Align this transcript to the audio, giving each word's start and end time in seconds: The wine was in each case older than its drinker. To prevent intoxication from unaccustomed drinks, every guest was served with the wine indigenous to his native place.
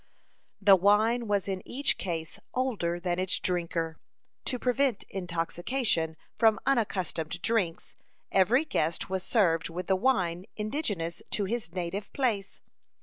The 0.59 0.75
wine 0.75 1.27
was 1.27 1.47
in 1.47 1.61
each 1.63 1.99
case 1.99 2.39
older 2.55 2.99
than 2.99 3.19
its 3.19 3.37
drinker. 3.37 3.99
To 4.45 4.57
prevent 4.57 5.03
intoxication 5.09 6.17
from 6.33 6.59
unaccustomed 6.65 7.39
drinks, 7.43 7.95
every 8.31 8.65
guest 8.65 9.11
was 9.11 9.21
served 9.21 9.69
with 9.69 9.85
the 9.85 9.95
wine 9.95 10.47
indigenous 10.55 11.21
to 11.29 11.45
his 11.45 11.71
native 11.73 12.11
place. 12.13 12.61